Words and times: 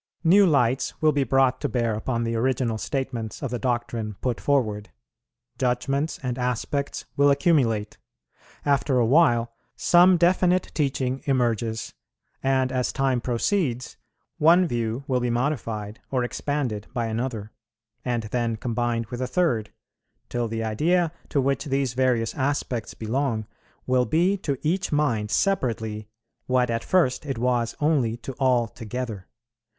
New 0.23 0.47
lights 0.47 0.99
will 0.99 1.11
be 1.11 1.23
brought 1.23 1.61
to 1.61 1.69
bear 1.69 1.93
upon 1.93 2.23
the 2.23 2.35
original 2.35 2.79
statements 2.79 3.43
of 3.43 3.51
the 3.51 3.59
doctrine 3.59 4.15
put 4.19 4.41
forward; 4.41 4.89
judgments 5.59 6.19
and 6.23 6.39
aspects 6.39 7.05
will 7.15 7.29
accumulate. 7.29 7.99
After 8.65 8.97
a 8.97 9.05
while 9.05 9.53
some 9.75 10.17
definite 10.17 10.71
teaching 10.73 11.21
emerges; 11.25 11.93
and, 12.41 12.71
as 12.71 12.91
time 12.91 13.21
proceeds, 13.21 13.97
one 14.39 14.65
view 14.65 15.03
will 15.07 15.19
be 15.19 15.29
modified 15.29 16.01
or 16.09 16.23
expanded 16.23 16.87
by 16.95 17.05
another, 17.05 17.51
and 18.03 18.23
then 18.23 18.55
combined 18.55 19.05
with 19.11 19.21
a 19.21 19.27
third; 19.27 19.71
till 20.29 20.47
the 20.47 20.63
idea 20.63 21.11
to 21.29 21.39
which 21.39 21.65
these 21.65 21.93
various 21.93 22.33
aspects 22.33 22.95
belong, 22.95 23.45
will 23.85 24.05
be 24.07 24.35
to 24.37 24.57
each 24.63 24.91
mind 24.91 25.29
separately 25.29 26.09
what 26.47 26.71
at 26.71 26.83
first 26.83 27.23
it 27.23 27.37
was 27.37 27.75
only 27.79 28.17
to 28.17 28.33
all 28.39 28.67
together. 28.67 29.27